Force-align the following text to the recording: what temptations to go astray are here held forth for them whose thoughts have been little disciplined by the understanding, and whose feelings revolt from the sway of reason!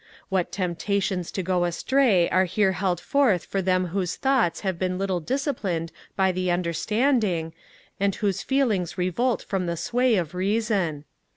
what 0.29 0.51
temptations 0.51 1.31
to 1.31 1.43
go 1.43 1.63
astray 1.63 2.27
are 2.29 2.45
here 2.45 2.71
held 2.71 2.99
forth 2.99 3.45
for 3.45 3.61
them 3.61 3.89
whose 3.89 4.15
thoughts 4.15 4.61
have 4.61 4.79
been 4.79 4.97
little 4.97 5.19
disciplined 5.19 5.91
by 6.15 6.31
the 6.31 6.49
understanding, 6.49 7.53
and 7.99 8.15
whose 8.15 8.41
feelings 8.41 8.97
revolt 8.97 9.43
from 9.43 9.67
the 9.67 9.77
sway 9.77 10.15
of 10.15 10.33
reason! 10.33 11.05